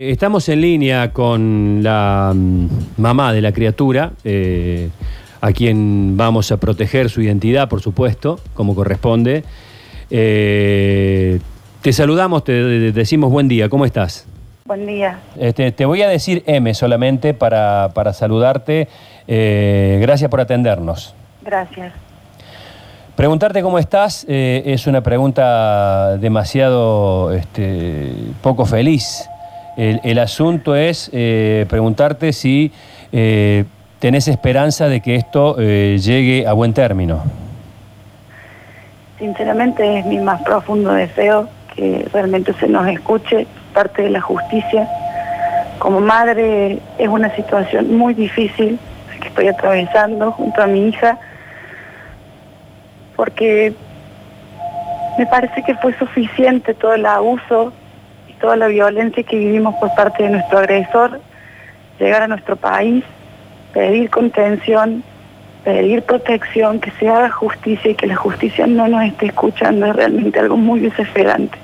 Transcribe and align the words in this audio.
Estamos 0.00 0.48
en 0.48 0.60
línea 0.60 1.12
con 1.12 1.80
la 1.82 2.32
mm, 2.32 2.68
mamá 2.98 3.32
de 3.32 3.40
la 3.40 3.50
criatura, 3.50 4.12
eh, 4.22 4.90
a 5.40 5.50
quien 5.50 6.16
vamos 6.16 6.52
a 6.52 6.58
proteger 6.58 7.10
su 7.10 7.20
identidad, 7.20 7.68
por 7.68 7.82
supuesto, 7.82 8.38
como 8.54 8.76
corresponde. 8.76 9.42
Eh, 10.08 11.40
te 11.82 11.92
saludamos, 11.92 12.44
te 12.44 12.52
decimos 12.92 13.32
buen 13.32 13.48
día, 13.48 13.68
¿cómo 13.68 13.84
estás? 13.84 14.28
Buen 14.66 14.86
día. 14.86 15.18
Este, 15.36 15.72
te 15.72 15.84
voy 15.84 16.02
a 16.02 16.08
decir 16.08 16.44
M 16.46 16.72
solamente 16.74 17.34
para, 17.34 17.90
para 17.92 18.12
saludarte. 18.12 18.86
Eh, 19.26 19.98
gracias 20.00 20.30
por 20.30 20.40
atendernos. 20.40 21.12
Gracias. 21.42 21.92
Preguntarte 23.16 23.62
cómo 23.62 23.80
estás 23.80 24.24
eh, 24.28 24.62
es 24.64 24.86
una 24.86 25.00
pregunta 25.00 26.16
demasiado 26.18 27.32
este, 27.32 28.12
poco 28.42 28.64
feliz. 28.64 29.28
El, 29.78 30.18
asunto 30.18 30.74
es 30.74 31.08
eh, 31.12 31.64
preguntarte 31.68 32.32
si 32.32 32.72
eh, 33.12 33.64
tenés 34.00 34.26
esperanza 34.26 34.88
de 34.88 35.00
que 35.00 35.14
esto 35.14 35.54
eh, 35.56 35.98
llegue 36.02 36.48
a 36.48 36.52
buen 36.52 36.74
término. 36.74 37.22
Sinceramente 39.20 40.00
es 40.00 40.04
mi 40.04 40.18
más 40.18 40.42
profundo 40.42 40.92
deseo 40.92 41.48
que 41.76 42.08
realmente 42.12 42.52
se 42.54 42.66
nos 42.66 42.88
escuche 42.88 43.46
parte 43.72 44.02
de 44.02 44.10
la 44.10 44.20
justicia. 44.20 44.88
Como 45.78 46.00
madre 46.00 46.80
es 46.98 47.08
una 47.08 47.32
situación 47.36 47.96
muy 47.96 48.14
difícil 48.14 48.80
que 49.20 49.28
estoy 49.28 49.46
atravesando 49.46 50.32
junto 50.32 50.60
a 50.60 50.66
mi 50.66 50.88
hija 50.88 51.20
porque 53.14 53.72
me 55.16 55.26
parece 55.26 55.62
que 55.62 55.76
fue 55.76 55.96
suficiente 55.98 56.74
todo 56.74 56.94
el 56.94 57.06
abuso 57.06 57.72
toda 58.38 58.56
la 58.56 58.68
violencia 58.68 59.22
que 59.22 59.36
vivimos 59.36 59.74
por 59.76 59.94
parte 59.94 60.22
de 60.22 60.30
nuestro 60.30 60.58
agresor, 60.58 61.20
llegar 61.98 62.22
a 62.22 62.28
nuestro 62.28 62.56
país, 62.56 63.04
pedir 63.72 64.10
contención, 64.10 65.02
pedir 65.64 66.02
protección, 66.02 66.80
que 66.80 66.90
se 66.92 67.08
haga 67.08 67.30
justicia 67.30 67.90
y 67.90 67.94
que 67.94 68.06
la 68.06 68.16
justicia 68.16 68.66
no 68.66 68.88
nos 68.88 69.04
esté 69.04 69.26
escuchando 69.26 69.86
es 69.86 69.96
realmente 69.96 70.38
algo 70.38 70.56
muy 70.56 70.80
desesperante. 70.80 71.58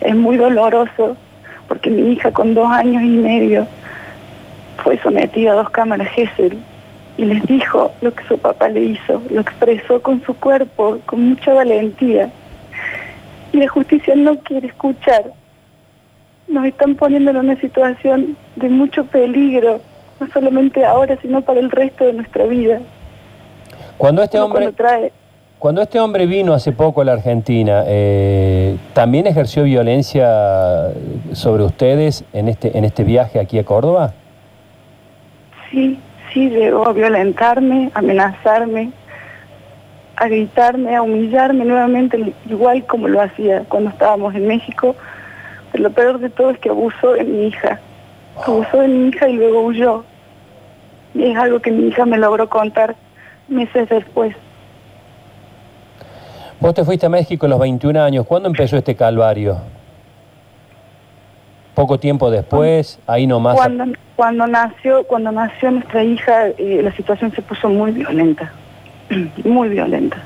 Es 0.00 0.14
muy 0.14 0.36
doloroso 0.36 1.16
porque 1.68 1.90
mi 1.90 2.12
hija 2.12 2.32
con 2.32 2.54
dos 2.54 2.68
años 2.68 3.02
y 3.02 3.08
medio 3.08 3.66
fue 4.82 4.98
sometida 4.98 5.52
a 5.52 5.54
dos 5.54 5.70
cámaras 5.70 6.08
Gesell 6.08 6.58
y 7.16 7.24
les 7.24 7.42
dijo 7.46 7.92
lo 8.00 8.12
que 8.12 8.24
su 8.24 8.38
papá 8.38 8.68
le 8.68 8.80
hizo, 8.80 9.22
lo 9.30 9.40
expresó 9.40 10.02
con 10.02 10.22
su 10.24 10.34
cuerpo, 10.34 10.98
con 11.06 11.28
mucha 11.28 11.52
valentía. 11.52 12.30
Y 13.52 13.58
la 13.58 13.68
justicia 13.68 14.14
no 14.16 14.36
quiere 14.40 14.66
escuchar. 14.68 15.24
Nos 16.48 16.66
están 16.66 16.94
poniendo 16.94 17.30
en 17.30 17.38
una 17.38 17.56
situación 17.60 18.36
de 18.56 18.68
mucho 18.68 19.04
peligro, 19.06 19.80
no 20.20 20.28
solamente 20.28 20.84
ahora, 20.84 21.16
sino 21.20 21.42
para 21.42 21.60
el 21.60 21.70
resto 21.70 22.04
de 22.04 22.12
nuestra 22.12 22.44
vida. 22.44 22.80
Cuando 23.96 24.22
este 24.22 24.38
hombre, 24.38 24.60
cuando 24.60 24.76
trae 24.76 25.12
cuando 25.64 25.80
este 25.80 25.98
hombre 25.98 26.26
vino 26.26 26.52
hace 26.52 26.72
poco 26.72 27.00
a 27.00 27.06
la 27.06 27.14
Argentina, 27.14 27.84
eh, 27.86 28.76
¿también 28.92 29.26
ejerció 29.26 29.62
violencia 29.62 30.90
sobre 31.32 31.62
ustedes 31.62 32.22
en 32.34 32.48
este, 32.48 32.76
en 32.76 32.84
este 32.84 33.02
viaje 33.02 33.40
aquí 33.40 33.58
a 33.58 33.64
Córdoba? 33.64 34.12
Sí, 35.70 35.98
sí, 36.34 36.50
llegó 36.50 36.86
a 36.86 36.92
violentarme, 36.92 37.90
amenazarme, 37.94 38.90
a 40.16 40.28
gritarme, 40.28 40.96
a 40.96 41.00
humillarme 41.00 41.64
nuevamente, 41.64 42.34
igual 42.46 42.84
como 42.84 43.08
lo 43.08 43.22
hacía 43.22 43.64
cuando 43.66 43.88
estábamos 43.88 44.34
en 44.34 44.46
México. 44.46 44.94
Lo 45.74 45.90
peor 45.90 46.18
de 46.20 46.30
todo 46.30 46.50
es 46.50 46.58
que 46.58 46.68
abusó 46.68 47.12
de 47.12 47.24
mi 47.24 47.48
hija. 47.48 47.80
Abusó 48.46 48.80
de 48.80 48.88
mi 48.88 49.08
hija 49.08 49.28
y 49.28 49.34
luego 49.34 49.62
huyó. 49.62 50.04
Y 51.14 51.24
es 51.24 51.36
algo 51.36 51.60
que 51.60 51.70
mi 51.70 51.88
hija 51.88 52.06
me 52.06 52.16
logró 52.16 52.48
contar 52.48 52.94
meses 53.48 53.88
después. 53.88 54.34
Vos 56.60 56.74
te 56.74 56.84
fuiste 56.84 57.06
a 57.06 57.08
México 57.08 57.46
a 57.46 57.48
los 57.48 57.58
21 57.58 58.00
años. 58.00 58.26
¿Cuándo 58.26 58.48
empezó 58.48 58.76
este 58.76 58.94
calvario? 58.94 59.58
Poco 61.74 61.98
tiempo 61.98 62.30
después, 62.30 63.00
ahí 63.06 63.26
nomás. 63.26 63.56
Cuando, 63.56 63.84
cuando 64.14 64.46
nació, 64.46 65.04
cuando 65.04 65.32
nació 65.32 65.72
nuestra 65.72 66.04
hija, 66.04 66.48
eh, 66.56 66.80
la 66.82 66.92
situación 66.92 67.32
se 67.32 67.42
puso 67.42 67.68
muy 67.68 67.90
violenta, 67.90 68.52
muy 69.44 69.68
violenta, 69.68 70.18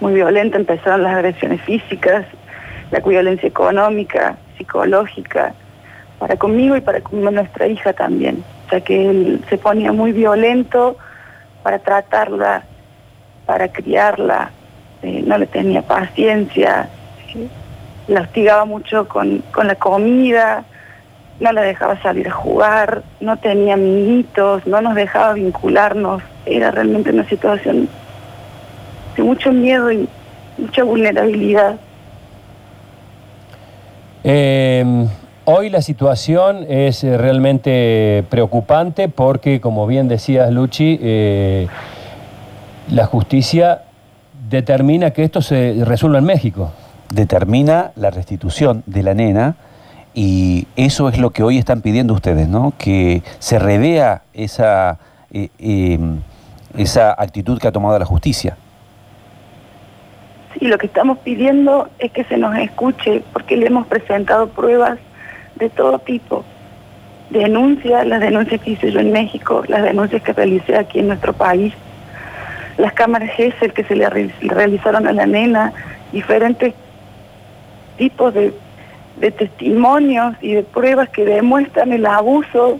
muy 0.00 0.14
violenta. 0.14 0.56
Empezaron 0.56 1.02
las 1.02 1.14
agresiones 1.14 1.60
físicas, 1.60 2.24
la 2.90 3.00
violencia 3.00 3.46
económica, 3.46 4.38
psicológica, 4.58 5.54
para 6.18 6.36
conmigo 6.36 6.76
y 6.76 6.80
para 6.80 7.00
nuestra 7.10 7.66
hija 7.66 7.92
también. 7.92 8.44
Sea 8.68 8.80
que 8.80 9.08
él 9.08 9.44
se 9.48 9.56
ponía 9.56 9.92
muy 9.92 10.12
violento 10.12 10.96
para 11.62 11.78
tratarla, 11.78 12.64
para 13.46 13.68
criarla, 13.68 14.50
eh, 15.02 15.22
no 15.24 15.38
le 15.38 15.46
tenía 15.46 15.80
paciencia, 15.82 16.88
eh, 17.34 17.48
la 18.08 18.22
hostigaba 18.22 18.64
mucho 18.64 19.08
con, 19.08 19.38
con 19.52 19.68
la 19.68 19.76
comida, 19.76 20.64
no 21.40 21.52
la 21.52 21.62
dejaba 21.62 22.00
salir 22.02 22.28
a 22.28 22.32
jugar, 22.32 23.02
no 23.20 23.36
tenía 23.36 23.74
amiguitos, 23.74 24.66
no 24.66 24.80
nos 24.80 24.94
dejaba 24.94 25.34
vincularnos. 25.34 26.22
Era 26.46 26.70
realmente 26.70 27.10
una 27.10 27.28
situación 27.28 27.88
de 29.16 29.22
mucho 29.22 29.52
miedo 29.52 29.92
y 29.92 30.08
mucha 30.56 30.82
vulnerabilidad. 30.82 31.76
Eh, 34.24 35.06
hoy 35.44 35.70
la 35.70 35.82
situación 35.82 36.66
es 36.68 37.04
eh, 37.04 37.16
realmente 37.16 38.24
preocupante 38.28 39.08
porque, 39.08 39.60
como 39.60 39.86
bien 39.86 40.08
decías, 40.08 40.50
Luchi, 40.52 40.98
eh, 41.00 41.66
la 42.90 43.06
justicia 43.06 43.82
determina 44.48 45.10
que 45.10 45.24
esto 45.24 45.42
se 45.42 45.82
resuelva 45.84 46.18
en 46.18 46.24
México. 46.24 46.72
determina 47.10 47.92
la 47.96 48.10
restitución 48.10 48.82
de 48.86 49.02
la 49.02 49.14
nena 49.14 49.56
y 50.14 50.66
eso 50.76 51.08
es 51.08 51.18
lo 51.18 51.30
que 51.30 51.42
hoy 51.42 51.58
están 51.58 51.80
pidiendo 51.80 52.14
ustedes, 52.14 52.48
¿no? 52.48 52.72
Que 52.76 53.22
se 53.38 53.58
revea 53.58 54.22
esa, 54.34 54.98
eh, 55.30 55.48
eh, 55.58 55.98
esa 56.76 57.12
actitud 57.12 57.58
que 57.58 57.68
ha 57.68 57.72
tomado 57.72 57.98
la 57.98 58.04
justicia. 58.04 58.56
Y 60.60 60.66
lo 60.66 60.78
que 60.78 60.86
estamos 60.86 61.18
pidiendo 61.18 61.88
es 61.98 62.10
que 62.12 62.24
se 62.24 62.36
nos 62.36 62.56
escuche, 62.58 63.22
porque 63.32 63.56
le 63.56 63.66
hemos 63.66 63.86
presentado 63.86 64.48
pruebas 64.48 64.98
de 65.56 65.70
todo 65.70 65.98
tipo. 66.00 66.44
Denuncias, 67.30 68.06
las 68.06 68.20
denuncias 68.20 68.60
que 68.62 68.70
hice 68.72 68.90
yo 68.90 69.00
en 69.00 69.12
México, 69.12 69.62
las 69.68 69.82
denuncias 69.82 70.22
que 70.22 70.32
realicé 70.32 70.76
aquí 70.76 70.98
en 70.98 71.08
nuestro 71.08 71.32
país, 71.32 71.72
las 72.76 72.92
cámaras 72.92 73.30
GESEL 73.32 73.72
que 73.72 73.84
se 73.84 73.94
le 73.96 74.08
re- 74.08 74.30
realizaron 74.40 75.06
a 75.06 75.12
la 75.12 75.26
nena, 75.26 75.72
diferentes 76.12 76.74
tipos 77.96 78.32
de 78.34 78.52
testimonios 79.32 80.36
y 80.40 80.54
de 80.54 80.62
pruebas 80.62 81.08
que 81.10 81.24
demuestran 81.24 81.92
el 81.92 82.06
abuso 82.06 82.78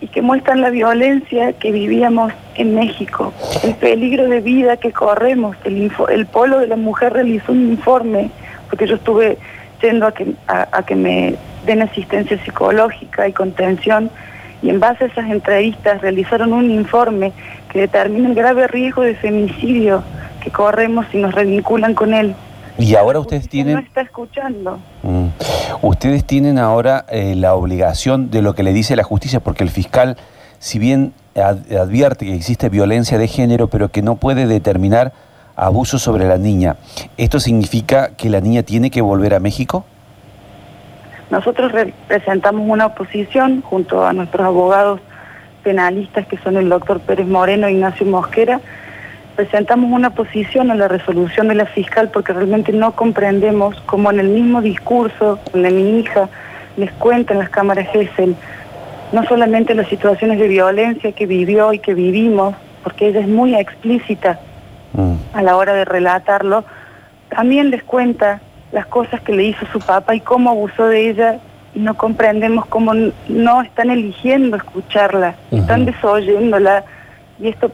y 0.00 0.08
que 0.08 0.22
muestran 0.22 0.60
la 0.60 0.70
violencia 0.70 1.52
que 1.54 1.72
vivíamos 1.72 2.32
en 2.54 2.74
México, 2.74 3.32
el 3.64 3.74
peligro 3.74 4.28
de 4.28 4.40
vida 4.40 4.76
que 4.76 4.92
corremos. 4.92 5.56
El, 5.64 5.90
el 6.10 6.26
Polo 6.26 6.58
de 6.60 6.68
la 6.68 6.76
Mujer 6.76 7.12
realizó 7.12 7.52
un 7.52 7.68
informe, 7.70 8.30
porque 8.68 8.86
yo 8.86 8.96
estuve 8.96 9.38
yendo 9.82 10.06
a 10.06 10.12
que, 10.12 10.32
a, 10.46 10.68
a 10.72 10.82
que 10.84 10.94
me 10.94 11.34
den 11.66 11.82
asistencia 11.82 12.42
psicológica 12.44 13.28
y 13.28 13.32
contención, 13.32 14.10
y 14.62 14.70
en 14.70 14.80
base 14.80 15.04
a 15.04 15.06
esas 15.08 15.30
entrevistas 15.30 16.00
realizaron 16.00 16.52
un 16.52 16.70
informe 16.70 17.32
que 17.70 17.80
determina 17.80 18.28
el 18.28 18.34
grave 18.34 18.66
riesgo 18.66 19.02
de 19.02 19.14
femicidio 19.14 20.02
que 20.42 20.50
corremos 20.50 21.06
si 21.12 21.18
nos 21.18 21.34
revinculan 21.34 21.94
con 21.94 22.14
él. 22.14 22.34
Y 22.78 22.94
ahora 22.94 23.18
ustedes 23.20 23.44
justicia 23.44 23.46
No 23.46 23.50
tienen, 23.50 23.78
está 23.86 24.00
escuchando. 24.02 24.78
mm, 25.02 25.26
ustedes 25.82 26.24
tienen 26.24 26.58
ahora 26.58 27.04
eh, 27.08 27.34
la 27.36 27.54
obligación 27.54 28.30
de 28.30 28.40
lo 28.42 28.54
que 28.54 28.62
le 28.62 28.72
dice 28.72 28.94
la 28.96 29.02
justicia, 29.04 29.40
porque 29.40 29.64
el 29.64 29.70
fiscal, 29.70 30.16
si 30.60 30.78
bien 30.78 31.12
ad- 31.36 31.70
advierte 31.72 32.26
que 32.26 32.34
existe 32.34 32.68
violencia 32.68 33.18
de 33.18 33.26
género, 33.28 33.68
pero 33.68 33.88
que 33.90 34.00
no 34.02 34.16
puede 34.16 34.46
determinar 34.46 35.12
abuso 35.56 35.98
sobre 35.98 36.26
la 36.28 36.38
niña, 36.38 36.76
¿esto 37.16 37.40
significa 37.40 38.10
que 38.16 38.30
la 38.30 38.40
niña 38.40 38.62
tiene 38.62 38.90
que 38.92 39.00
volver 39.00 39.34
a 39.34 39.40
México? 39.40 39.84
Nosotros 41.30 41.72
re- 41.72 41.92
presentamos 42.06 42.62
una 42.68 42.86
oposición 42.86 43.60
junto 43.62 44.06
a 44.06 44.12
nuestros 44.12 44.46
abogados 44.46 45.00
penalistas, 45.62 46.26
que 46.26 46.38
son 46.38 46.56
el 46.56 46.68
doctor 46.68 47.00
Pérez 47.00 47.26
Moreno 47.26 47.66
e 47.66 47.72
Ignacio 47.72 48.06
Mosquera. 48.06 48.60
Presentamos 49.38 49.92
una 49.92 50.08
oposición 50.08 50.72
a 50.72 50.74
la 50.74 50.88
resolución 50.88 51.46
de 51.46 51.54
la 51.54 51.66
fiscal 51.66 52.10
porque 52.10 52.32
realmente 52.32 52.72
no 52.72 52.90
comprendemos 52.92 53.80
cómo 53.86 54.10
en 54.10 54.18
el 54.18 54.28
mismo 54.28 54.60
discurso 54.60 55.38
de 55.52 55.70
mi 55.70 56.00
hija 56.00 56.28
les 56.76 56.90
cuentan 56.92 57.38
las 57.38 57.48
cámaras 57.48 57.88
GESEL 57.92 58.34
no 59.12 59.24
solamente 59.24 59.74
las 59.74 59.88
situaciones 59.88 60.40
de 60.40 60.48
violencia 60.48 61.12
que 61.12 61.24
vivió 61.24 61.72
y 61.72 61.78
que 61.78 61.94
vivimos, 61.94 62.54
porque 62.82 63.08
ella 63.08 63.20
es 63.20 63.28
muy 63.28 63.54
explícita 63.54 64.38
Mm. 64.92 65.14
a 65.34 65.42
la 65.42 65.56
hora 65.56 65.74
de 65.74 65.84
relatarlo, 65.84 66.64
también 67.28 67.70
les 67.70 67.82
cuenta 67.84 68.40
las 68.72 68.86
cosas 68.86 69.20
que 69.20 69.32
le 69.32 69.44
hizo 69.44 69.66
su 69.66 69.78
papá 69.80 70.14
y 70.14 70.20
cómo 70.20 70.50
abusó 70.50 70.86
de 70.86 71.10
ella 71.10 71.38
y 71.74 71.80
no 71.80 71.94
comprendemos 71.94 72.66
cómo 72.66 72.92
no 73.28 73.62
están 73.62 73.90
eligiendo 73.90 74.56
escucharla, 74.56 75.34
están 75.50 75.84
desoyéndola 75.84 76.84
y 77.38 77.48
esto 77.48 77.70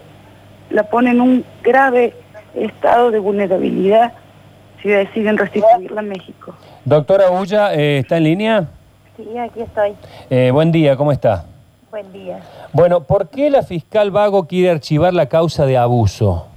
la 0.71 0.85
pone 0.85 1.11
en 1.11 1.21
un 1.21 1.45
grave 1.63 2.15
estado 2.55 3.11
de 3.11 3.19
vulnerabilidad 3.19 4.13
si 4.83 4.89
deciden 4.89 5.39
restituirla 5.39 6.01
a 6.01 6.05
México. 6.05 6.55
Doctora 6.85 7.31
Ulla, 7.31 7.75
eh, 7.75 7.99
¿está 7.99 8.19
en 8.19 8.25
línea? 8.25 8.69
Sí, 9.17 9.39
aquí 9.39 9.61
estoy. 9.61 9.95
Eh, 10.29 10.51
buen 10.53 10.73
día, 10.73 10.97
¿cómo 10.97 11.13
está? 11.13 11.47
Buen 11.91 12.13
día. 12.13 12.41
Bueno, 12.73 13.05
¿por 13.05 13.29
qué 13.29 13.51
la 13.51 13.63
fiscal 13.63 14.11
Vago 14.11 14.47
quiere 14.47 14.71
archivar 14.71 15.15
la 15.15 15.27
causa 15.27 15.65
de 15.65 15.79
abuso? 15.79 16.49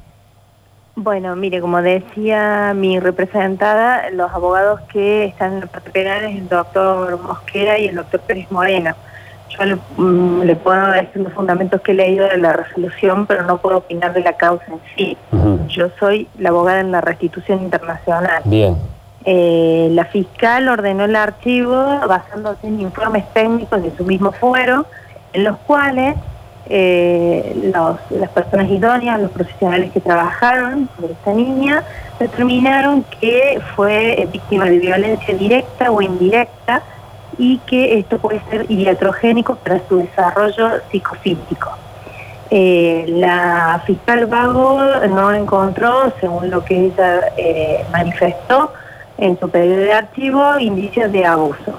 Bueno, 0.95 1.35
mire, 1.35 1.61
como 1.61 1.79
decía 1.83 2.73
mi 2.75 2.99
representada, 2.99 4.09
los 4.09 4.31
abogados 4.31 4.81
que 4.91 5.25
están 5.25 5.53
en 5.53 5.59
la 5.61 5.67
parte 5.67 5.91
penal 5.91 6.23
es 6.23 6.37
el 6.37 6.49
doctor 6.49 7.21
Mosquera 7.21 7.77
y 7.77 7.85
el 7.85 7.95
doctor 7.97 8.19
Pérez 8.21 8.51
Moreno. 8.51 8.95
Yo 9.49 9.65
le, 9.65 9.77
mm, 9.97 10.41
le 10.43 10.55
puedo 10.55 10.87
decir 10.91 11.21
los 11.21 11.33
fundamentos 11.33 11.81
que 11.81 11.91
he 11.91 11.95
leído 11.95 12.27
de 12.27 12.37
la 12.37 12.53
resolución, 12.53 13.25
pero 13.27 13.43
no 13.43 13.57
puedo 13.57 13.77
opinar 13.77 14.13
de 14.13 14.21
la 14.21 14.33
causa 14.33 14.65
en 14.67 14.79
sí. 14.95 15.17
Yo 15.69 15.87
soy 15.99 16.27
la 16.37 16.49
abogada 16.49 16.79
en 16.81 16.91
la 16.91 17.01
restitución 17.01 17.61
internacional. 17.63 18.41
Bien. 18.45 18.75
Eh, 19.25 19.89
la 19.91 20.05
fiscal 20.05 20.67
ordenó 20.69 21.05
el 21.05 21.15
archivo 21.15 21.73
basándose 22.07 22.67
en 22.67 22.79
informes 22.81 23.25
técnicos 23.33 23.81
de 23.83 23.91
su 23.97 24.03
mismo 24.05 24.31
fuero, 24.31 24.85
en 25.33 25.43
los 25.43 25.57
cuales 25.59 26.15
eh, 26.69 27.71
los- 27.73 27.99
las 28.19 28.29
personas 28.31 28.69
idóneas, 28.69 29.21
los 29.21 29.31
profesionales 29.31 29.89
que 29.93 30.01
trabajaron 30.01 30.89
sobre 30.97 31.13
esta 31.13 31.31
niña, 31.33 31.81
determinaron 32.19 33.03
que 33.21 33.61
fue 33.75 34.27
víctima 34.33 34.65
de 34.65 34.79
violencia 34.79 35.33
directa 35.35 35.91
o 35.91 36.01
indirecta 36.01 36.81
y 37.37 37.59
que 37.59 37.99
esto 37.99 38.17
puede 38.17 38.41
ser 38.49 38.69
iatrogénico 38.69 39.55
para 39.55 39.79
su 39.87 39.97
desarrollo 39.97 40.81
psicofísico. 40.91 41.71
Eh, 42.49 43.05
la 43.09 43.81
fiscal 43.85 44.25
Vago 44.25 44.79
no 45.09 45.33
encontró, 45.33 46.13
según 46.19 46.49
lo 46.49 46.63
que 46.63 46.85
ella 46.85 47.33
eh, 47.35 47.85
manifestó 47.91 48.71
en 49.17 49.37
su 49.39 49.49
pedido 49.49 49.77
de 49.77 49.93
archivo, 49.93 50.57
indicios 50.59 51.11
de 51.11 51.25
abuso, 51.25 51.73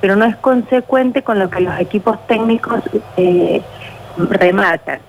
pero 0.00 0.16
no 0.16 0.24
es 0.24 0.36
consecuente 0.36 1.22
con 1.22 1.38
lo 1.38 1.50
que 1.50 1.60
los 1.60 1.78
equipos 1.78 2.18
técnicos 2.26 2.80
eh, 3.16 3.60
remarcan. 4.16 5.00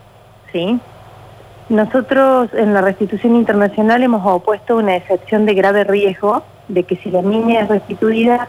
¿sí? 0.51 0.79
Nosotros 1.69 2.49
en 2.53 2.73
la 2.73 2.81
restitución 2.81 3.35
internacional 3.35 4.03
hemos 4.03 4.25
opuesto 4.25 4.75
una 4.75 4.95
excepción 4.95 5.45
de 5.45 5.53
grave 5.53 5.83
riesgo 5.83 6.43
de 6.67 6.83
que 6.83 6.97
si 6.97 7.09
la 7.09 7.21
niña 7.21 7.61
es 7.61 7.69
restituida 7.69 8.47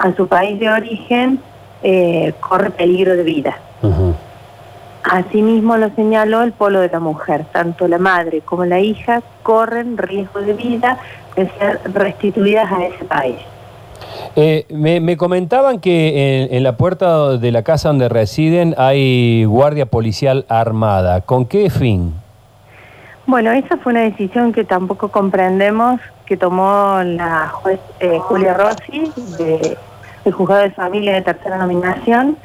a 0.00 0.14
su 0.16 0.26
país 0.26 0.58
de 0.58 0.68
origen, 0.70 1.38
eh, 1.82 2.32
corre 2.40 2.70
peligro 2.70 3.16
de 3.16 3.22
vida. 3.22 3.56
Ujú. 3.82 4.14
Asimismo 5.02 5.76
lo 5.76 5.90
señaló 5.94 6.42
el 6.42 6.52
polo 6.52 6.80
de 6.80 6.88
la 6.88 7.00
mujer, 7.00 7.46
tanto 7.52 7.88
la 7.88 7.98
madre 7.98 8.40
como 8.42 8.64
la 8.64 8.80
hija 8.80 9.22
corren 9.42 9.96
riesgo 9.96 10.40
de 10.40 10.52
vida 10.52 10.98
de 11.36 11.48
ser 11.58 11.80
restituidas 11.94 12.70
a 12.70 12.84
ese 12.84 13.04
país. 13.04 13.36
Eh, 14.36 14.66
me, 14.70 15.00
me 15.00 15.16
comentaban 15.16 15.80
que 15.80 16.42
en, 16.44 16.54
en 16.54 16.62
la 16.62 16.76
puerta 16.76 17.36
de 17.38 17.50
la 17.52 17.62
casa 17.62 17.88
donde 17.88 18.08
residen 18.08 18.74
hay 18.76 19.44
guardia 19.44 19.86
policial 19.86 20.44
armada. 20.48 21.20
¿Con 21.22 21.46
qué 21.46 21.70
fin? 21.70 22.14
Bueno, 23.26 23.52
esa 23.52 23.76
fue 23.78 23.92
una 23.92 24.02
decisión 24.02 24.52
que 24.52 24.64
tampoco 24.64 25.08
comprendemos 25.08 26.00
que 26.26 26.36
tomó 26.36 27.00
la 27.04 27.48
juez 27.48 27.80
eh, 28.00 28.18
Julia 28.20 28.54
Rossi 28.54 29.10
de- 29.38 29.76
del 30.24 30.32
juzgado 30.32 30.62
de 30.62 30.70
familia 30.70 31.14
de 31.14 31.22
tercera 31.22 31.56
nominación. 31.58 32.36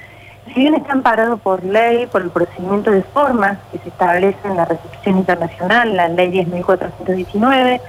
Si 0.48 0.60
bien 0.60 0.76
está 0.76 0.94
amparado 0.94 1.38
por 1.38 1.64
ley, 1.64 2.06
por 2.08 2.22
el 2.22 2.30
procedimiento 2.30 2.92
de 2.92 3.02
formas 3.02 3.58
que 3.72 3.80
se 3.80 3.90
establece 3.90 4.38
en 4.46 4.58
la 4.58 4.66
restitución 4.66 5.18
internacional, 5.18 5.96
la 5.96 6.08
ley 6.08 6.32
10.419, 6.32 7.82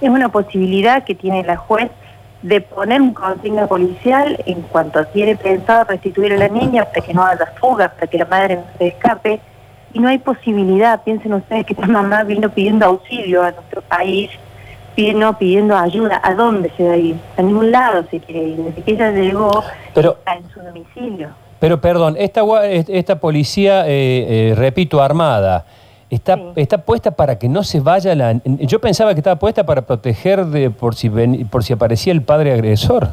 es 0.00 0.08
una 0.08 0.28
posibilidad 0.28 1.04
que 1.04 1.14
tiene 1.14 1.44
la 1.44 1.56
juez 1.56 1.90
de 2.42 2.60
poner 2.60 3.02
un 3.02 3.12
consigna 3.12 3.66
policial 3.66 4.42
en 4.46 4.62
cuanto 4.62 5.04
tiene 5.06 5.36
pensado 5.36 5.84
restituir 5.84 6.32
a 6.32 6.36
la 6.36 6.48
niña 6.48 6.84
para 6.86 7.06
que 7.06 7.12
no 7.12 7.24
haya 7.24 7.46
fuga, 7.60 7.90
para 7.90 8.06
que 8.06 8.18
la 8.18 8.24
madre 8.24 8.56
no 8.56 8.64
se 8.78 8.88
escape. 8.88 9.40
Y 9.92 9.98
no 9.98 10.08
hay 10.08 10.18
posibilidad, 10.18 11.02
piensen 11.02 11.34
ustedes 11.34 11.66
que 11.66 11.72
esta 11.72 11.86
mamá 11.86 12.22
vino 12.22 12.48
pidiendo 12.48 12.86
auxilio 12.86 13.42
a 13.42 13.50
nuestro 13.50 13.82
país, 13.82 14.30
vino 14.96 15.38
pidiendo 15.38 15.76
ayuda. 15.76 16.20
¿A 16.22 16.34
dónde 16.34 16.70
se 16.76 16.86
va 16.86 16.92
a 16.94 16.96
ir? 16.96 17.16
A 17.36 17.42
ningún 17.42 17.70
lado 17.70 18.04
se 18.10 18.20
quiere 18.20 18.42
ir. 18.48 18.56
Desde 18.56 18.82
que 18.82 18.90
ella 18.92 19.10
llegó, 19.10 19.62
Pero- 19.94 20.16
está 20.18 20.34
en 20.34 20.48
su 20.50 20.60
domicilio. 20.60 21.28
Pero 21.58 21.80
perdón, 21.80 22.16
esta, 22.18 22.40
esta 22.64 23.16
policía, 23.20 23.86
eh, 23.86 24.50
eh, 24.50 24.54
repito, 24.56 25.02
armada, 25.02 25.66
está, 26.08 26.36
Sí. 26.36 26.42
está 26.56 26.78
puesta 26.78 27.10
para 27.10 27.38
que 27.38 27.48
no 27.50 27.62
se 27.64 27.80
vaya 27.80 28.14
la... 28.14 28.34
Yo 28.44 28.80
pensaba 28.80 29.12
que 29.14 29.20
estaba 29.20 29.36
puesta 29.36 29.64
para 29.64 29.82
proteger 29.82 30.46
de, 30.46 30.70
por, 30.70 30.94
si 30.94 31.08
ven- 31.10 31.46
por 31.48 31.62
si 31.62 31.74
aparecía 31.74 32.12
el 32.14 32.22
padre 32.22 32.52
agresor. 32.52 33.08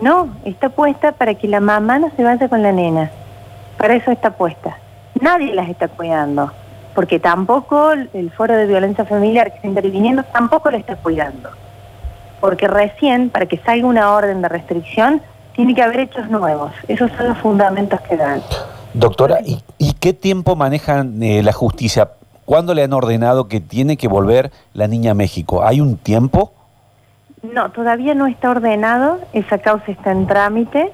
No, 0.00 0.28
está 0.44 0.68
puesta 0.68 1.12
para 1.12 1.34
que 1.34 1.48
la 1.48 1.60
mamá 1.60 1.98
no 1.98 2.10
se 2.16 2.22
vaya 2.22 2.48
con 2.48 2.62
la 2.62 2.70
nena. 2.72 3.10
Para 3.76 3.94
eso 3.96 4.10
está 4.12 4.30
puesta. 4.30 4.78
Nadie 5.20 5.52
las 5.52 5.68
está 5.68 5.88
cuidando. 5.88 6.52
Porque 6.94 7.18
tampoco 7.18 7.92
el 7.92 8.30
foro 8.36 8.54
de 8.56 8.66
violencia 8.66 9.04
familiar 9.04 9.50
que 9.50 9.56
está 9.56 9.68
interviniendo 9.68 10.22
tampoco 10.24 10.70
la 10.70 10.78
está 10.78 10.96
cuidando. 10.96 11.48
Porque 12.40 12.68
recién, 12.68 13.30
para 13.30 13.46
que 13.46 13.58
salga 13.58 13.86
una 13.86 14.12
orden 14.12 14.42
de 14.42 14.48
restricción, 14.48 15.22
tiene 15.54 15.74
que 15.74 15.82
haber 15.82 16.00
hechos 16.00 16.28
nuevos. 16.28 16.72
Esos 16.88 17.10
son 17.12 17.28
los 17.28 17.38
fundamentos 17.38 18.00
que 18.02 18.16
dan. 18.16 18.42
Doctora, 18.94 19.38
¿y, 19.44 19.62
y 19.78 19.92
qué 19.94 20.12
tiempo 20.12 20.56
manejan 20.56 21.22
eh, 21.22 21.42
la 21.42 21.52
justicia? 21.52 22.10
¿Cuándo 22.44 22.74
le 22.74 22.82
han 22.82 22.92
ordenado 22.92 23.48
que 23.48 23.60
tiene 23.60 23.96
que 23.96 24.08
volver 24.08 24.50
la 24.74 24.88
niña 24.88 25.12
a 25.12 25.14
México? 25.14 25.64
¿Hay 25.64 25.80
un 25.80 25.96
tiempo? 25.96 26.52
No, 27.42 27.70
todavía 27.70 28.14
no 28.14 28.26
está 28.26 28.50
ordenado, 28.50 29.18
esa 29.32 29.58
causa 29.58 29.90
está 29.90 30.12
en 30.12 30.26
trámite, 30.26 30.92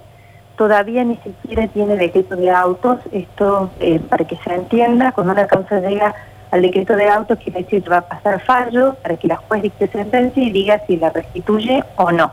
todavía 0.58 1.04
ni 1.04 1.16
siquiera 1.18 1.68
tiene 1.68 1.96
decreto 1.96 2.36
de 2.36 2.50
autos, 2.50 2.98
esto 3.12 3.70
eh, 3.80 4.00
para 4.00 4.26
que 4.26 4.36
se 4.36 4.52
entienda, 4.52 5.12
cuando 5.12 5.32
una 5.32 5.46
causa 5.46 5.80
llega 5.80 6.14
al 6.50 6.62
decreto 6.62 6.96
de 6.96 7.08
autos 7.08 7.38
quiere 7.38 7.62
decir 7.62 7.82
que 7.82 7.90
va 7.90 7.98
a 7.98 8.08
pasar 8.08 8.40
fallo 8.40 8.94
para 9.02 9.16
que 9.16 9.28
la 9.28 9.36
juez 9.36 9.62
dicte 9.62 9.86
sentencia 9.86 10.42
y 10.42 10.50
diga 10.50 10.82
si 10.86 10.96
la 10.96 11.10
restituye 11.10 11.84
o 11.96 12.10
no. 12.10 12.32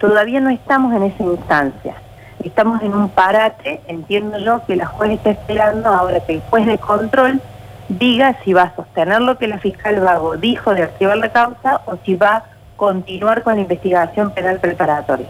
Todavía 0.00 0.40
no 0.40 0.48
estamos 0.48 0.94
en 0.94 1.02
esa 1.02 1.22
instancia, 1.22 1.94
estamos 2.42 2.82
en 2.82 2.94
un 2.94 3.10
parate, 3.10 3.80
entiendo 3.86 4.38
yo 4.38 4.64
que 4.66 4.76
la 4.76 4.86
juez 4.86 5.12
está 5.12 5.30
esperando 5.30 5.90
ahora 5.90 6.20
que 6.20 6.34
el 6.34 6.40
juez 6.40 6.66
de 6.66 6.78
control 6.78 7.40
diga 7.88 8.36
si 8.44 8.54
va 8.54 8.62
a 8.62 8.76
sostener 8.76 9.20
lo 9.20 9.36
que 9.36 9.46
la 9.46 9.58
fiscal 9.58 10.00
Vago 10.00 10.36
dijo 10.36 10.72
de 10.72 10.84
archivar 10.84 11.18
la 11.18 11.30
causa 11.30 11.82
o 11.84 11.96
si 12.04 12.14
va 12.14 12.36
a 12.36 12.44
continuar 12.76 13.42
con 13.42 13.56
la 13.56 13.60
investigación 13.60 14.30
penal 14.30 14.58
preparatoria. 14.58 15.26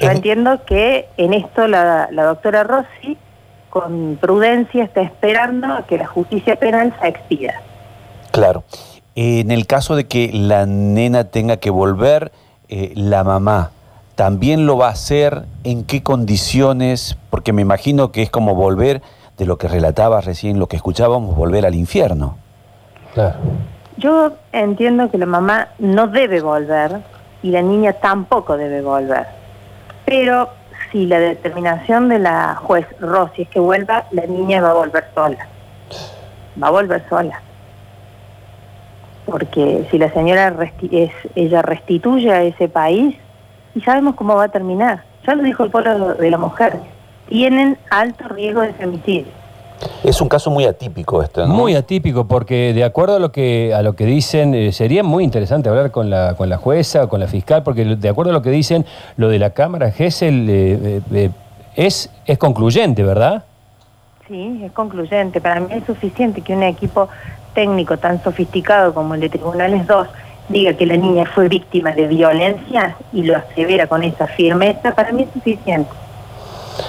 Yo 0.00 0.10
entiendo 0.10 0.64
que 0.64 1.08
en 1.16 1.34
esto 1.34 1.66
la, 1.66 2.08
la 2.10 2.24
doctora 2.24 2.64
Rossi 2.64 3.16
con 3.70 4.18
prudencia 4.20 4.84
está 4.84 5.02
esperando 5.02 5.66
a 5.72 5.86
que 5.86 5.98
la 5.98 6.06
justicia 6.06 6.56
penal 6.56 6.94
se 7.00 7.08
expida. 7.08 7.60
Claro. 8.30 8.64
En 9.14 9.50
el 9.50 9.66
caso 9.66 9.96
de 9.96 10.06
que 10.06 10.30
la 10.32 10.66
nena 10.66 11.24
tenga 11.24 11.56
que 11.56 11.70
volver, 11.70 12.30
eh, 12.68 12.92
la 12.94 13.24
mamá 13.24 13.70
también 14.14 14.66
lo 14.66 14.76
va 14.76 14.88
a 14.88 14.92
hacer, 14.92 15.44
en 15.64 15.84
qué 15.84 16.02
condiciones, 16.02 17.16
porque 17.30 17.52
me 17.52 17.62
imagino 17.62 18.10
que 18.10 18.22
es 18.22 18.30
como 18.30 18.54
volver, 18.54 19.02
de 19.36 19.46
lo 19.46 19.58
que 19.58 19.68
relatabas 19.68 20.24
recién, 20.24 20.58
lo 20.58 20.66
que 20.66 20.76
escuchábamos, 20.76 21.36
volver 21.36 21.64
al 21.64 21.74
infierno. 21.74 22.36
Claro. 23.14 23.36
Yo 23.96 24.32
entiendo 24.52 25.10
que 25.10 25.18
la 25.18 25.26
mamá 25.26 25.68
no 25.78 26.08
debe 26.08 26.40
volver 26.40 27.00
y 27.42 27.50
la 27.50 27.62
niña 27.62 27.92
tampoco 27.94 28.56
debe 28.56 28.82
volver. 28.82 29.37
Pero 30.08 30.48
si 30.90 31.04
la 31.04 31.20
determinación 31.20 32.08
de 32.08 32.18
la 32.18 32.54
juez 32.54 32.86
Rossi 32.98 33.42
es 33.42 33.48
que 33.50 33.60
vuelva, 33.60 34.06
la 34.10 34.24
niña 34.24 34.62
va 34.62 34.70
a 34.70 34.74
volver 34.74 35.04
sola. 35.14 35.46
Va 36.62 36.68
a 36.68 36.70
volver 36.70 37.04
sola. 37.10 37.42
Porque 39.26 39.86
si 39.90 39.98
la 39.98 40.10
señora 40.10 40.54
es, 40.90 41.10
ella 41.34 41.60
restituye 41.60 42.32
a 42.32 42.42
ese 42.42 42.70
país, 42.70 43.16
y 43.74 43.82
sabemos 43.82 44.14
cómo 44.14 44.34
va 44.34 44.44
a 44.44 44.48
terminar. 44.48 45.04
Ya 45.26 45.34
lo 45.34 45.42
dijo 45.42 45.64
el 45.64 45.70
pueblo 45.70 46.14
de 46.14 46.30
la 46.30 46.38
mujer. 46.38 46.78
Tienen 47.28 47.76
alto 47.90 48.28
riesgo 48.28 48.62
de 48.62 48.72
femicidio. 48.72 49.37
Es 50.02 50.20
un 50.20 50.28
caso 50.28 50.50
muy 50.50 50.64
atípico 50.64 51.22
esto, 51.22 51.46
¿no? 51.46 51.54
Muy 51.54 51.74
atípico, 51.74 52.26
porque 52.26 52.72
de 52.72 52.84
acuerdo 52.84 53.16
a 53.16 53.18
lo 53.18 53.30
que, 53.30 53.72
a 53.74 53.82
lo 53.82 53.94
que 53.94 54.06
dicen, 54.06 54.54
eh, 54.54 54.72
sería 54.72 55.02
muy 55.02 55.24
interesante 55.24 55.68
hablar 55.68 55.90
con 55.90 56.10
la, 56.10 56.34
con 56.34 56.48
la 56.48 56.56
jueza 56.56 57.04
o 57.04 57.08
con 57.08 57.20
la 57.20 57.26
fiscal, 57.26 57.62
porque 57.62 57.84
de 57.84 58.08
acuerdo 58.08 58.30
a 58.30 58.34
lo 58.34 58.42
que 58.42 58.50
dicen, 58.50 58.86
lo 59.16 59.28
de 59.28 59.38
la 59.38 59.50
Cámara 59.50 59.90
Gesell 59.90 60.48
eh, 60.48 60.78
eh, 60.82 61.00
eh, 61.12 61.30
es, 61.76 62.10
es 62.26 62.38
concluyente, 62.38 63.02
¿verdad? 63.02 63.44
Sí, 64.26 64.60
es 64.64 64.72
concluyente. 64.72 65.40
Para 65.40 65.60
mí 65.60 65.68
es 65.70 65.84
suficiente 65.84 66.42
que 66.42 66.54
un 66.54 66.62
equipo 66.62 67.08
técnico 67.54 67.96
tan 67.96 68.22
sofisticado 68.22 68.92
como 68.92 69.14
el 69.14 69.20
de 69.20 69.28
Tribunales 69.28 69.86
2 69.86 70.08
diga 70.48 70.72
que 70.74 70.86
la 70.86 70.96
niña 70.96 71.24
fue 71.26 71.48
víctima 71.48 71.92
de 71.92 72.06
violencia 72.06 72.96
y 73.12 73.22
lo 73.22 73.36
asevera 73.36 73.86
con 73.86 74.02
esa 74.02 74.26
firmeza, 74.26 74.94
para 74.94 75.12
mí 75.12 75.22
es 75.22 75.32
suficiente. 75.32 75.90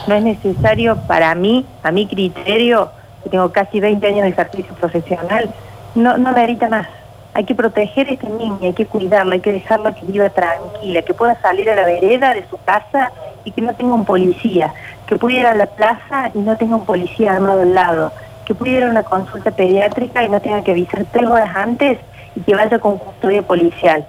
No 0.08 0.16
es 0.16 0.24
necesario 0.24 0.98
para 1.08 1.34
mí, 1.36 1.66
a 1.84 1.92
mi 1.92 2.08
criterio, 2.08 2.90
que 3.24 3.30
tengo 3.30 3.52
casi 3.52 3.80
20 3.80 4.06
años 4.08 4.22
de 4.24 4.30
ejercicio 4.30 4.74
profesional, 4.76 5.50
no, 5.96 6.18
no 6.18 6.32
merita 6.32 6.70
más. 6.70 6.88
Hay 7.34 7.44
que 7.46 7.54
proteger 7.56 8.08
a 8.10 8.12
esta 8.14 8.28
niña, 8.28 8.58
hay 8.64 8.74
que 8.74 8.86
cuidarla, 8.86 9.36
hay 9.36 9.40
que 9.42 9.54
dejarla 9.54 9.94
que 9.94 10.06
viva 10.06 10.30
tranquila, 10.30 11.02
que 11.04 11.14
pueda 11.14 11.40
salir 11.42 11.70
a 11.70 11.76
la 11.76 11.86
vereda 11.86 12.34
de 12.34 12.44
su 12.50 12.58
casa 12.66 13.12
y 13.46 13.52
que 13.52 13.62
no 13.62 13.74
tenga 13.76 13.94
un 13.94 14.06
policía, 14.06 14.74
que 15.06 15.16
pueda 15.16 15.40
ir 15.40 15.46
a 15.46 15.56
la 15.56 15.68
plaza 15.68 16.32
y 16.34 16.40
no 16.40 16.58
tenga 16.58 16.76
un 16.76 16.86
policía 16.86 17.34
armado 17.34 17.62
al 17.62 17.74
lado, 17.74 18.12
que 18.46 18.56
pueda 18.56 18.78
ir 18.78 18.84
a 18.84 18.90
una 18.90 19.04
consulta 19.04 19.52
pediátrica 19.52 20.24
y 20.24 20.30
no 20.30 20.42
tenga 20.42 20.64
que 20.64 20.72
avisar 20.72 21.06
tres 21.12 21.26
horas 21.28 21.56
antes 21.56 22.00
y 22.36 22.42
que 22.42 22.56
vaya 22.56 22.80
con 22.80 22.98
custodia 22.98 23.42
policial, 23.44 24.06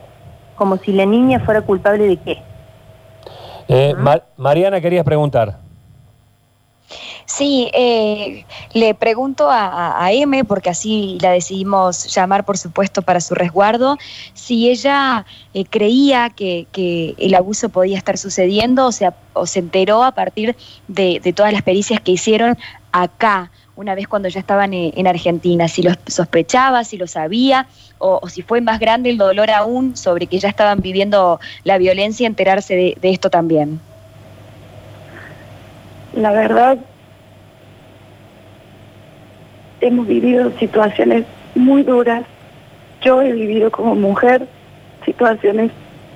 como 0.57 0.79
si 0.79 0.93
la 0.93 1.05
niña 1.05 1.41
fuera 1.41 1.61
culpable 1.61 2.07
de 2.09 2.17
qué. 2.17 2.39
Eh, 3.69 3.95
Ma- 3.97 4.23
Mariana, 4.37 4.81
querías 4.81 5.05
preguntar. 5.05 5.57
Sí, 7.41 7.71
eh, 7.73 8.45
le 8.75 8.95
pregunto 8.95 9.49
a, 9.49 10.05
a- 10.05 10.13
M, 10.13 10.45
porque 10.45 10.69
así 10.69 11.17
la 11.23 11.31
decidimos 11.31 12.15
llamar, 12.15 12.45
por 12.45 12.59
supuesto, 12.59 13.01
para 13.01 13.23
su 13.23 13.35
resguardo, 13.35 13.97
si 14.35 14.69
ella 14.69 15.25
eh, 15.55 15.65
creía 15.65 16.29
que, 16.29 16.67
el 17.17 17.35
abuso 17.35 17.71
podía 17.71 17.97
estar 17.97 18.19
sucediendo 18.19 18.85
o, 18.85 18.93
sea, 18.93 19.15
o 19.33 19.47
se 19.47 19.61
enteró 19.61 20.05
a 20.05 20.13
partir 20.13 20.55
de, 20.87 21.19
todas 21.35 21.55
las 21.55 21.63
pericias 21.63 21.99
que 22.03 22.13
hicieron 22.13 22.59
acá, 22.93 23.51
una 23.75 23.95
vez 23.95 24.07
cuando 24.07 24.29
ya 24.29 24.41
estaban 24.41 24.75
eh, 24.75 24.93
en 24.95 25.07
Argentina, 25.07 25.67
si 25.67 25.83
lo 25.83 25.93
sospechaba, 26.09 26.85
si 26.85 26.99
lo 26.99 27.07
sabía, 27.07 27.69
o, 27.97 28.21
si 28.29 28.43
fue 28.43 28.61
más 28.61 28.79
grande 28.81 29.09
el 29.09 29.17
dolor 29.17 29.51
aún 29.51 29.97
sobre 29.97 30.27
que 30.27 30.39
ya 30.39 30.51
estaban 30.51 30.83
viviendo 30.83 31.41
la 31.65 31.79
violencia, 31.79 32.27
enterarse 32.27 32.75
de 33.01 33.11
esto 33.11 33.31
también. 33.31 33.81
La 36.13 36.33
verdad, 36.33 36.77
hemos 39.81 40.07
vivido 40.07 40.51
situaciones 40.59 41.25
muy 41.55 41.83
duras. 41.83 42.25
Yo 43.03 43.23
he 43.23 43.33
vivido 43.33 43.71
como 43.71 43.95
mujer 43.95 44.47
situaciones 45.05 45.71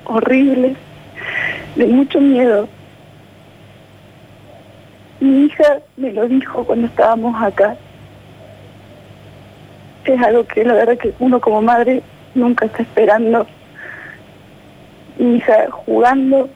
horribles, 0.05 0.77
de 1.77 1.87
mucho 1.87 2.21
miedo. 2.21 2.69
Mi 5.21 5.47
hija 5.47 5.79
me 5.97 6.13
lo 6.13 6.29
dijo 6.29 6.65
cuando 6.65 6.87
estábamos 6.87 7.41
acá. 7.43 7.77
Es 10.05 10.21
algo 10.21 10.45
que 10.45 10.65
la 10.65 10.75
verdad 10.75 10.99
que 10.99 11.15
uno 11.19 11.41
como 11.41 11.63
madre 11.63 12.03
nunca 12.35 12.67
está 12.67 12.83
esperando. 12.83 13.47
Mi 15.19 15.37
hija 15.37 15.71
jugando 15.71 16.49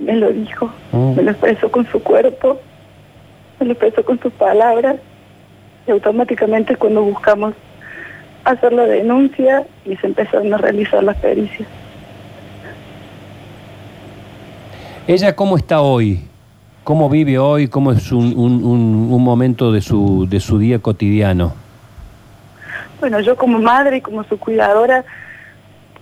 me 0.00 0.14
lo 0.16 0.30
dijo, 0.32 0.70
Mm. 0.92 1.14
me 1.16 1.22
lo 1.22 1.30
expresó 1.30 1.70
con 1.70 1.86
su 1.86 2.02
cuerpo, 2.02 2.58
me 3.60 3.66
lo 3.66 3.72
expresó 3.72 4.04
con 4.04 4.18
sus 4.20 4.32
palabras 4.32 4.96
y 5.86 5.90
automáticamente 5.90 6.76
cuando 6.76 7.02
buscamos 7.02 7.54
hacer 8.44 8.72
la 8.72 8.84
denuncia 8.84 9.64
y 9.84 9.96
se 9.96 10.06
empezaron 10.06 10.52
a 10.54 10.58
realizar 10.58 11.02
las 11.02 11.16
pericias. 11.16 11.68
¿Ella 15.06 15.34
cómo 15.36 15.56
está 15.56 15.80
hoy? 15.80 16.20
¿Cómo 16.84 17.08
vive 17.08 17.38
hoy? 17.38 17.68
¿Cómo 17.68 17.92
es 17.92 18.10
un, 18.12 18.26
un- 18.36 18.64
un- 18.64 19.08
un 19.12 19.22
momento 19.24 19.72
de 19.72 19.80
su, 19.80 20.26
de 20.28 20.40
su 20.40 20.58
día 20.58 20.78
cotidiano? 20.80 21.54
Bueno, 23.00 23.20
yo 23.20 23.36
como 23.36 23.58
madre 23.58 23.98
y 23.98 24.00
como 24.00 24.24
su 24.24 24.38
cuidadora 24.38 25.04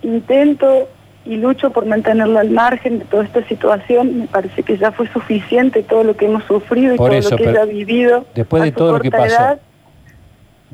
intento 0.01 0.87
y 1.25 1.37
lucho 1.37 1.71
por 1.71 1.85
mantenerla 1.87 2.41
al 2.41 2.51
margen 2.51 2.99
de 2.99 3.05
toda 3.05 3.23
esta 3.23 3.43
situación. 3.47 4.19
Me 4.19 4.27
parece 4.27 4.61
que 4.63 4.77
ya 4.77 4.91
fue 4.91 5.07
suficiente 5.11 5.81
todo 5.83 6.03
lo 6.03 6.15
que 6.15 6.25
hemos 6.25 6.43
sufrido 6.43 6.93
y 6.93 6.97
Por 6.97 7.09
todo 7.09 7.17
eso, 7.19 7.31
lo 7.31 7.37
que 7.37 7.49
ella 7.49 7.61
ha 7.63 7.65
vivido. 7.65 8.25
después 8.35 8.61
de 8.63 8.71
todo 8.71 8.93
lo 8.93 8.99
que 8.99 9.09
pasó, 9.11 9.25
edad. 9.25 9.59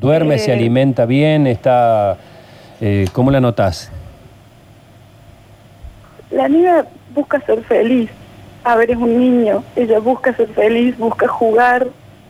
¿Duerme, 0.02 0.40
se 0.40 0.50
Eh, 0.52 0.56
alimenta 0.56 1.06
bien? 1.06 1.46
está 1.46 2.18
eh, 2.82 3.06
¿Cómo 3.14 3.30
la 3.30 3.40
notás? 3.40 3.92
La 6.32 6.48
niña 6.50 6.86
busca 7.14 7.40
ser 7.42 7.62
feliz. 7.66 8.10
A 8.64 8.76
ver, 8.76 8.90
es 8.90 8.98
un 8.98 9.20
niño. 9.20 9.64
Ella 9.76 10.00
busca 10.00 10.36
ser 10.36 10.48
feliz, 10.50 10.98
busca 10.98 11.28
jugar, 11.28 11.86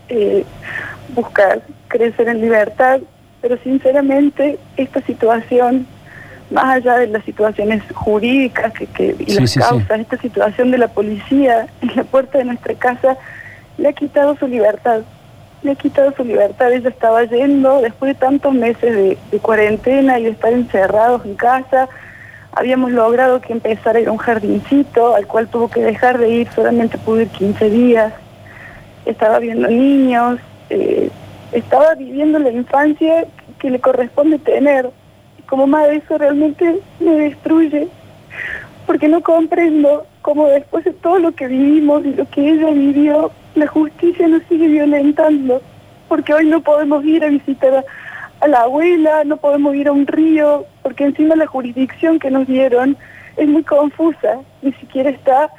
eh, 0.09 0.43
busca 1.15 1.59
crecer 1.87 2.27
en 2.27 2.41
libertad. 2.41 2.99
Pero 3.41 3.57
sinceramente, 3.63 4.59
esta 4.75 5.01
situación, 5.03 5.87
más 6.49 6.65
allá 6.75 6.97
de 6.97 7.07
las 7.07 7.23
situaciones 7.23 7.81
jurídicas 7.93 8.73
que, 8.73 8.85
que- 8.87 9.15
y 9.17 9.31
Sí, 9.31 9.39
las 9.39 9.49
sí, 9.49 9.53
sí. 9.53 9.59
causas, 9.59 9.99
esta 10.01 10.17
situación 10.17 10.71
de 10.71 10.77
la 10.77 10.89
policía 10.89 11.67
en 11.81 11.95
la 11.95 12.03
puerta 12.03 12.37
de 12.37 12.43
nuestra 12.43 12.73
casa, 12.73 13.15
le 13.77 13.87
ha 13.87 13.93
quitado 13.93 14.35
su 14.35 14.45
libertad. 14.47 15.03
Le 15.63 15.75
quitado 15.75 16.13
su 16.15 16.23
libertad. 16.23 16.71
Ella 16.71 16.89
estaba 16.89 17.23
yendo, 17.23 17.81
después 17.81 18.13
de 18.13 18.19
tantos 18.19 18.53
meses 18.53 19.17
de, 19.31 19.39
cuarentena 19.39 20.19
y 20.19 20.23
de 20.23 20.29
estar 20.31 20.51
encerrados 20.53 21.23
en 21.25 21.35
casa, 21.35 21.87
habíamos 22.53 22.91
logrado 22.91 23.41
que 23.41 23.53
empezara 23.53 23.99
a 23.99 24.01
ir 24.01 24.07
a 24.07 24.11
un 24.11 24.17
jardincito 24.17 25.15
al 25.15 25.27
cual 25.27 25.47
tuvo 25.47 25.69
que 25.69 25.81
dejar 25.81 26.17
de 26.17 26.29
ir, 26.29 26.47
solamente 26.55 26.97
pudo 26.97 27.21
ir 27.21 27.29
15 27.29 27.69
días. 27.69 28.13
Estaba 29.05 29.39
viendo 29.39 29.67
niños, 29.67 30.39
eh, 30.69 31.09
estaba 31.51 31.95
viviendo 31.95 32.39
la 32.39 32.51
infancia 32.51 33.25
que 33.59 33.69
le 33.69 33.79
corresponde 33.79 34.39
tener. 34.39 34.89
Como 35.47 35.67
madre 35.67 35.97
eso 35.97 36.17
realmente 36.17 36.79
me 36.99 37.11
destruye, 37.11 37.87
porque 38.87 39.07
no 39.07 39.21
comprendo 39.21 40.05
cómo 40.21 40.47
después 40.47 40.83
de 40.85 40.93
todo 40.93 41.19
lo 41.19 41.31
que 41.33 41.47
vivimos 41.47 42.05
y 42.05 42.13
lo 42.13 42.29
que 42.29 42.49
ella 42.49 42.69
vivió, 42.71 43.31
la 43.55 43.67
justicia 43.67 44.27
nos 44.27 44.43
sigue 44.43 44.67
violentando, 44.67 45.61
porque 46.07 46.33
hoy 46.33 46.47
no 46.47 46.61
podemos 46.61 47.03
ir 47.05 47.23
a 47.23 47.29
visitar 47.29 47.73
a, 47.75 47.83
a 48.41 48.47
la 48.47 48.61
abuela, 48.61 49.23
no 49.23 49.37
podemos 49.37 49.75
ir 49.75 49.87
a 49.87 49.91
un 49.91 50.07
río, 50.07 50.65
porque 50.83 51.05
encima 51.05 51.35
la 51.35 51.47
jurisdicción 51.47 52.19
que 52.19 52.31
nos 52.31 52.47
dieron 52.47 52.97
es 53.37 53.47
muy 53.47 53.63
confusa, 53.63 54.39
ni 54.61 54.73
siquiera 54.73 55.09
está 55.09 55.49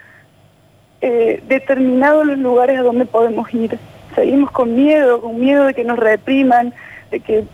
eh, 1.01 1.43
determinado 1.49 2.25
los 2.25 2.39
lugares 2.39 2.79
a 2.79 2.83
donde 2.83 3.07
podemos 3.07 3.53
ir. 3.53 3.79
Seguimos 4.15 4.51
con 4.51 4.75
miedo, 4.75 5.21
con 5.21 5.41
miedo 5.41 5.65
de 5.67 5.75
que 5.75 5.85
nos 5.85 5.99
repriman, 5.99 6.73
de 7.11 7.21
que... 7.21 7.45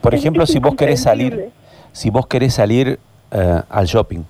Por 0.00 0.14
ejemplo, 0.14 0.46
si 0.46 0.58
vos 0.58 0.74
querés 0.74 1.02
salir, 1.02 1.50
si 1.92 2.10
vos 2.10 2.26
querés 2.26 2.54
salir 2.54 2.98
eh, 3.30 3.62
al 3.68 3.86
shopping, 3.86 4.22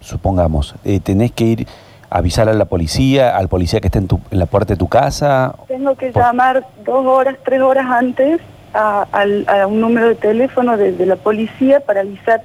supongamos, 0.00 0.74
eh, 0.84 1.00
tenés 1.00 1.32
que 1.32 1.44
ir 1.44 1.66
a 2.10 2.18
avisar 2.18 2.48
a 2.48 2.54
la 2.54 2.64
policía, 2.64 3.36
al 3.36 3.48
policía 3.48 3.80
que 3.80 3.86
está 3.88 3.98
en, 3.98 4.08
tu- 4.08 4.20
en 4.30 4.38
la 4.38 4.46
puerta 4.46 4.74
de 4.74 4.78
tu 4.78 4.88
casa. 4.88 5.54
Tengo 5.68 5.94
que 5.94 6.10
Por- 6.10 6.22
llamar 6.22 6.64
dos 6.84 7.06
horas, 7.06 7.36
tres 7.44 7.60
horas 7.60 7.86
antes 7.86 8.40
a, 8.74 9.06
un 9.66 9.80
número 9.80 10.08
de 10.08 10.14
teléfono 10.14 10.76
de, 10.76 10.92
de 10.92 11.06
la 11.06 11.16
policía 11.16 11.80
para 11.80 12.00
avisar 12.00 12.42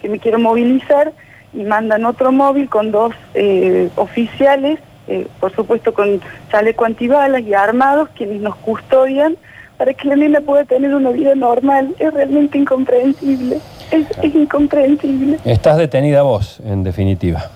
que 0.00 0.08
me 0.08 0.18
quiero 0.18 0.38
movilizar 0.38 1.12
y 1.54 1.62
mandan 1.64 2.04
otro 2.04 2.32
móvil 2.32 2.68
con 2.68 2.90
dos 2.90 3.14
eh, 3.34 3.90
oficiales, 3.96 4.78
eh, 5.08 5.26
por 5.40 5.52
supuesto 5.54 5.92
con 5.94 6.20
chaleco 6.50 6.84
antibalas 6.84 7.42
y 7.42 7.52
armados, 7.54 8.08
quienes 8.16 8.40
nos 8.40 8.56
custodian 8.56 9.36
para 9.76 9.92
que 9.94 10.08
la 10.08 10.16
nena 10.16 10.40
pueda 10.40 10.64
tener 10.64 10.94
una 10.94 11.10
vida 11.10 11.34
normal. 11.34 11.94
Es 11.98 12.12
realmente 12.14 12.56
incomprensible, 12.58 13.60
es, 13.92 14.06
es 14.22 14.34
incomprensible. 14.34 15.38
Estás 15.44 15.76
detenida 15.76 16.22
vos, 16.22 16.60
en 16.64 16.82
definitiva. 16.82 17.50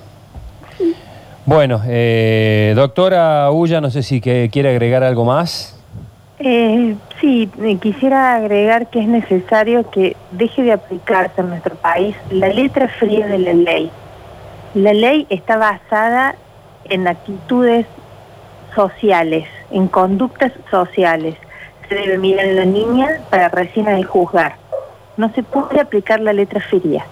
Bueno, 1.47 1.81
eh, 1.87 2.73
doctora 2.75 3.51
Ulla, 3.53 3.81
no 3.81 3.91
sé 3.91 4.03
si 4.03 4.21
que 4.21 4.51
quiere 4.53 4.71
agregar 4.71 5.05
algo 5.05 5.25
más. 5.25 5.79
Eh, 6.41 6.97
sí, 7.21 7.49
eh, 7.63 7.79
quisiera 7.81 8.35
agregar 8.35 8.89
que 8.89 8.99
es 8.99 9.07
necesario 9.07 9.89
que 9.91 10.17
deje 10.33 10.65
de 10.65 10.73
aplicarse 10.73 11.41
en 11.41 11.51
nuestro 11.51 11.77
país 11.77 12.17
la 12.31 12.49
letra 12.49 12.89
fría 12.89 13.27
de 13.29 13.39
la 13.39 13.53
ley. 13.55 13.91
La 14.75 14.93
ley 14.93 15.27
está 15.31 15.57
basada 15.57 16.35
en 16.85 17.07
actitudes 17.07 17.87
sociales, 18.75 19.47
en 19.71 19.87
conductas 19.87 20.53
sociales. 20.69 21.37
Se 21.89 21.95
debe 21.95 22.19
mirar 22.19 22.47
a 22.47 22.53
la 22.53 22.65
niña 22.65 23.21
para 23.31 23.49
recién 23.49 23.87
ahí 23.87 24.03
juzgar. 24.03 24.57
No 25.17 25.31
se 25.35 25.43
puede 25.43 25.81
aplicar 25.81 26.21
la 26.21 26.33
letra 26.33 26.61
fría, 26.61 27.05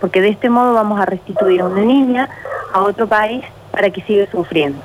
porque 0.00 0.20
de 0.20 0.28
este 0.30 0.48
modo 0.50 0.74
vamos 0.74 1.00
a 1.00 1.06
restituir 1.06 1.60
a 1.60 1.66
una 1.66 1.82
niña 1.82 2.28
a 2.72 2.82
otro 2.82 3.06
país 3.06 3.44
para 3.70 3.90
que 3.90 4.00
siga 4.02 4.26
sufriendo. 4.30 4.78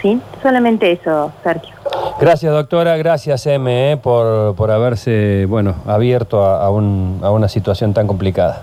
¿Sí? 0.00 0.20
Solamente 0.42 0.92
eso, 0.92 1.32
Sergio. 1.42 1.74
Gracias, 2.20 2.52
doctora. 2.52 2.96
Gracias, 2.98 3.46
M, 3.46 3.92
eh, 3.92 3.96
por, 3.96 4.54
por 4.54 4.70
haberse 4.70 5.46
bueno, 5.48 5.74
abierto 5.86 6.44
a, 6.44 6.62
a 6.64 6.70
un- 6.70 7.20
a 7.22 7.30
una 7.30 7.48
situación 7.48 7.94
tan 7.94 8.06
complicada. 8.06 8.62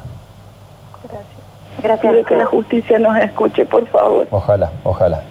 Pido 2.01 2.24
que 2.25 2.36
la 2.38 2.46
justicia 2.46 3.00
nos 3.00 3.17
escuche, 3.17 3.65
por 3.65 3.88
favor. 3.88 4.27
Ojalá, 4.29 4.70
ojalá. 4.84 5.24